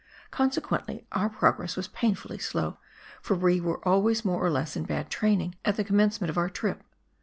Consequently 0.31 1.05
our 1.11 1.29
progress 1.29 1.75
was 1.75 1.87
painfully 1.87 2.39
slow, 2.39 2.77
for 3.21 3.35
we 3.35 3.61
were 3.61 3.87
always 3.87 4.25
more 4.25 4.43
or 4.43 4.49
less 4.49 4.75
in 4.75 4.83
bad 4.83 5.11
training 5.11 5.53
at 5.63 5.75
the 5.75 5.83
commencement 5.83 6.31
of 6.31 6.39
our 6.39 6.49
trip. 6.49 6.83